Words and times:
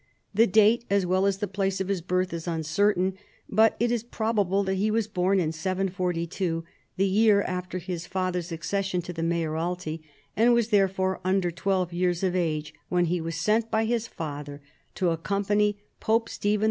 The 0.33 0.47
date, 0.47 0.83
as 0.89 1.05
well 1.05 1.27
as 1.27 1.37
the 1.37 1.47
place 1.47 1.79
of 1.79 1.87
his 1.87 2.01
birth, 2.01 2.33
is 2.33 2.47
uncertain, 2.47 3.19
but 3.47 3.75
it 3.79 3.91
is 3.91 4.01
probable 4.01 4.63
that 4.63 4.73
he 4.81 4.89
was 4.89 5.07
born 5.07 5.39
in 5.39 5.51
742, 5.51 6.63
the 6.97 7.05
year 7.05 7.43
after 7.43 7.77
his 7.77 8.07
father's 8.07 8.51
accession 8.51 9.03
to 9.03 9.13
the 9.13 9.21
mayoralty, 9.21 10.01
and 10.35 10.55
was 10.55 10.69
therefore 10.69 11.21
under 11.23 11.51
twelve 11.51 11.93
years 11.93 12.23
of 12.23 12.35
age 12.35 12.73
when 12.89 13.05
he 13.13 13.21
was 13.21 13.35
sent 13.35 13.69
by 13.69 13.85
his 13.85 14.07
father 14.07 14.59
to 14.95 15.11
accompany 15.11 15.77
Pope 15.99 16.29
Stephen 16.29 16.59
II. 16.59 16.59